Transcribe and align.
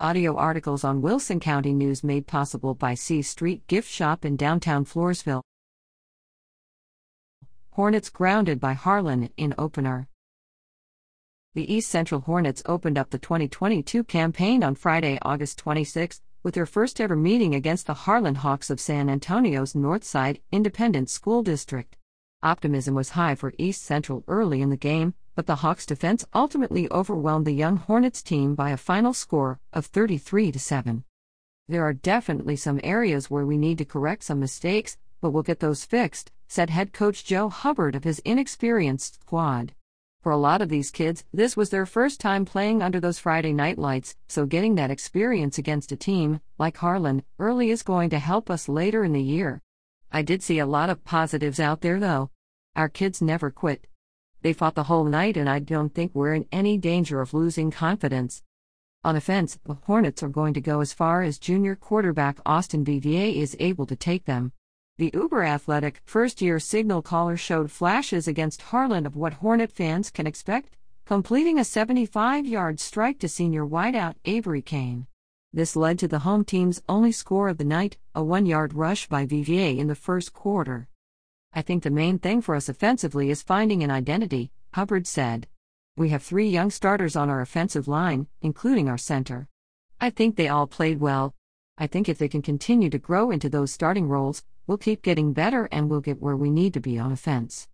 Audio 0.00 0.34
articles 0.34 0.82
on 0.82 1.02
Wilson 1.02 1.38
County 1.38 1.72
News 1.72 2.02
made 2.02 2.26
possible 2.26 2.74
by 2.74 2.94
C 2.94 3.22
Street 3.22 3.64
Gift 3.68 3.88
Shop 3.88 4.24
in 4.24 4.34
downtown 4.34 4.84
Floresville. 4.84 5.42
Hornets 7.70 8.10
grounded 8.10 8.58
by 8.58 8.72
Harlan 8.72 9.30
in 9.36 9.54
opener. 9.56 10.08
The 11.54 11.72
East 11.72 11.88
Central 11.90 12.22
Hornets 12.22 12.60
opened 12.66 12.98
up 12.98 13.10
the 13.10 13.20
2022 13.20 14.02
campaign 14.02 14.64
on 14.64 14.74
Friday, 14.74 15.16
August 15.22 15.58
26, 15.58 16.22
with 16.42 16.54
their 16.54 16.66
first 16.66 17.00
ever 17.00 17.14
meeting 17.14 17.54
against 17.54 17.86
the 17.86 17.94
Harlan 17.94 18.34
Hawks 18.34 18.70
of 18.70 18.80
San 18.80 19.08
Antonio's 19.08 19.74
Northside 19.74 20.40
Independent 20.50 21.08
School 21.08 21.44
District. 21.44 21.96
Optimism 22.42 22.96
was 22.96 23.10
high 23.10 23.36
for 23.36 23.54
East 23.58 23.84
Central 23.84 24.24
early 24.26 24.60
in 24.60 24.70
the 24.70 24.76
game, 24.76 25.14
but 25.34 25.46
the 25.46 25.56
Hawks' 25.56 25.86
defense 25.86 26.24
ultimately 26.34 26.90
overwhelmed 26.90 27.46
the 27.46 27.52
young 27.52 27.76
Hornets 27.76 28.22
team 28.22 28.54
by 28.54 28.70
a 28.70 28.76
final 28.76 29.12
score 29.12 29.58
of 29.72 29.86
33 29.86 30.52
7. 30.52 31.04
There 31.68 31.82
are 31.82 31.92
definitely 31.92 32.56
some 32.56 32.80
areas 32.84 33.30
where 33.30 33.46
we 33.46 33.56
need 33.56 33.78
to 33.78 33.84
correct 33.84 34.24
some 34.24 34.40
mistakes, 34.40 34.96
but 35.20 35.30
we'll 35.30 35.42
get 35.42 35.60
those 35.60 35.84
fixed, 35.84 36.30
said 36.46 36.70
head 36.70 36.92
coach 36.92 37.24
Joe 37.24 37.48
Hubbard 37.48 37.94
of 37.94 38.04
his 38.04 38.18
inexperienced 38.20 39.22
squad. 39.22 39.72
For 40.22 40.32
a 40.32 40.36
lot 40.38 40.62
of 40.62 40.68
these 40.68 40.90
kids, 40.90 41.24
this 41.32 41.56
was 41.56 41.70
their 41.70 41.84
first 41.84 42.20
time 42.20 42.44
playing 42.44 42.82
under 42.82 43.00
those 43.00 43.18
Friday 43.18 43.52
night 43.52 43.78
lights, 43.78 44.16
so 44.28 44.46
getting 44.46 44.74
that 44.74 44.90
experience 44.90 45.58
against 45.58 45.92
a 45.92 45.96
team, 45.96 46.40
like 46.58 46.76
Harlan, 46.76 47.24
early 47.38 47.70
is 47.70 47.82
going 47.82 48.10
to 48.10 48.18
help 48.18 48.50
us 48.50 48.68
later 48.68 49.04
in 49.04 49.12
the 49.12 49.22
year. 49.22 49.60
I 50.10 50.22
did 50.22 50.42
see 50.42 50.58
a 50.58 50.66
lot 50.66 50.90
of 50.90 51.04
positives 51.04 51.60
out 51.60 51.80
there 51.80 51.98
though. 51.98 52.30
Our 52.76 52.88
kids 52.88 53.20
never 53.20 53.50
quit. 53.50 53.86
They 54.44 54.52
fought 54.52 54.74
the 54.74 54.84
whole 54.84 55.06
night, 55.06 55.38
and 55.38 55.48
I 55.48 55.58
don't 55.58 55.94
think 55.94 56.14
we're 56.14 56.34
in 56.34 56.46
any 56.52 56.76
danger 56.76 57.22
of 57.22 57.32
losing 57.32 57.70
confidence. 57.70 58.42
On 59.02 59.16
offense, 59.16 59.58
the 59.64 59.78
Hornets 59.86 60.22
are 60.22 60.28
going 60.28 60.52
to 60.52 60.60
go 60.60 60.80
as 60.80 60.92
far 60.92 61.22
as 61.22 61.38
junior 61.38 61.74
quarterback 61.74 62.38
Austin 62.44 62.84
Vivier 62.84 63.34
is 63.34 63.56
able 63.58 63.86
to 63.86 63.96
take 63.96 64.26
them. 64.26 64.52
The 64.98 65.10
uber 65.14 65.44
athletic 65.44 66.02
first 66.04 66.42
year 66.42 66.60
signal 66.60 67.00
caller 67.00 67.38
showed 67.38 67.70
flashes 67.70 68.28
against 68.28 68.60
Harlan 68.60 69.06
of 69.06 69.16
what 69.16 69.32
Hornet 69.32 69.72
fans 69.72 70.10
can 70.10 70.26
expect, 70.26 70.76
completing 71.06 71.58
a 71.58 71.64
75 71.64 72.44
yard 72.44 72.80
strike 72.80 73.18
to 73.20 73.30
senior 73.30 73.64
wideout 73.64 74.16
Avery 74.26 74.60
Kane. 74.60 75.06
This 75.54 75.74
led 75.74 75.98
to 76.00 76.08
the 76.08 76.18
home 76.18 76.44
team's 76.44 76.82
only 76.86 77.12
score 77.12 77.48
of 77.48 77.56
the 77.56 77.64
night, 77.64 77.96
a 78.14 78.22
one 78.22 78.44
yard 78.44 78.74
rush 78.74 79.08
by 79.08 79.24
Vivier 79.24 79.78
in 79.78 79.86
the 79.86 79.94
first 79.94 80.34
quarter. 80.34 80.86
I 81.56 81.62
think 81.62 81.84
the 81.84 81.90
main 81.90 82.18
thing 82.18 82.40
for 82.40 82.56
us 82.56 82.68
offensively 82.68 83.30
is 83.30 83.40
finding 83.40 83.84
an 83.84 83.90
identity, 83.90 84.50
Hubbard 84.72 85.06
said. 85.06 85.46
We 85.96 86.08
have 86.08 86.20
three 86.20 86.48
young 86.48 86.68
starters 86.72 87.14
on 87.14 87.30
our 87.30 87.40
offensive 87.40 87.86
line, 87.86 88.26
including 88.42 88.88
our 88.88 88.98
center. 88.98 89.46
I 90.00 90.10
think 90.10 90.34
they 90.34 90.48
all 90.48 90.66
played 90.66 90.98
well. 90.98 91.32
I 91.78 91.86
think 91.86 92.08
if 92.08 92.18
they 92.18 92.26
can 92.26 92.42
continue 92.42 92.90
to 92.90 92.98
grow 92.98 93.30
into 93.30 93.48
those 93.48 93.70
starting 93.70 94.08
roles, 94.08 94.42
we'll 94.66 94.78
keep 94.78 95.00
getting 95.00 95.32
better 95.32 95.68
and 95.70 95.88
we'll 95.88 96.00
get 96.00 96.20
where 96.20 96.36
we 96.36 96.50
need 96.50 96.74
to 96.74 96.80
be 96.80 96.98
on 96.98 97.12
offense. 97.12 97.68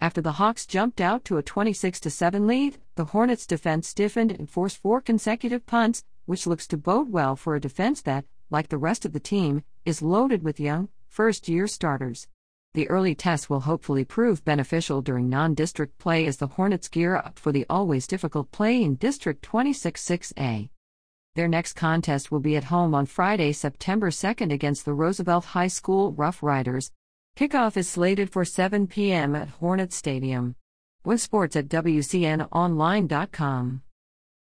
After 0.00 0.22
the 0.22 0.32
Hawks 0.32 0.64
jumped 0.64 0.98
out 0.98 1.22
to 1.26 1.36
a 1.36 1.42
26 1.42 2.00
7 2.00 2.46
lead, 2.46 2.78
the 2.94 3.04
Hornets' 3.04 3.46
defense 3.46 3.86
stiffened 3.86 4.32
and 4.32 4.48
forced 4.48 4.78
four 4.78 5.02
consecutive 5.02 5.66
punts, 5.66 6.04
which 6.24 6.46
looks 6.46 6.66
to 6.68 6.78
bode 6.78 7.12
well 7.12 7.36
for 7.36 7.54
a 7.54 7.60
defense 7.60 8.00
that, 8.00 8.24
like 8.48 8.70
the 8.70 8.78
rest 8.78 9.04
of 9.04 9.12
the 9.12 9.20
team, 9.20 9.62
is 9.84 10.00
loaded 10.00 10.42
with 10.42 10.58
young, 10.58 10.88
first 11.06 11.50
year 11.50 11.66
starters. 11.66 12.26
The 12.74 12.88
early 12.88 13.16
tests 13.16 13.50
will 13.50 13.60
hopefully 13.60 14.04
prove 14.04 14.44
beneficial 14.44 15.02
during 15.02 15.28
non 15.28 15.54
district 15.54 15.98
play 15.98 16.24
as 16.26 16.36
the 16.36 16.46
Hornets 16.46 16.86
gear 16.86 17.16
up 17.16 17.36
for 17.36 17.50
the 17.50 17.66
always 17.68 18.06
difficult 18.06 18.52
play 18.52 18.80
in 18.80 18.94
District 18.94 19.42
26 19.42 20.00
6A. 20.04 20.68
Their 21.34 21.48
next 21.48 21.72
contest 21.72 22.30
will 22.30 22.38
be 22.38 22.56
at 22.56 22.62
home 22.64 22.94
on 22.94 23.06
Friday, 23.06 23.50
September 23.52 24.10
2nd 24.10 24.52
against 24.52 24.84
the 24.84 24.94
Roosevelt 24.94 25.46
High 25.46 25.66
School 25.66 26.12
Rough 26.12 26.44
Riders. 26.44 26.92
Kickoff 27.36 27.76
is 27.76 27.88
slated 27.88 28.30
for 28.30 28.44
7 28.44 28.86
p.m. 28.86 29.34
at 29.34 29.48
Hornet 29.48 29.92
Stadium. 29.92 30.54
With 31.04 31.20
sports 31.20 31.56
at 31.56 31.68
WCNOnline.com. 31.68 33.82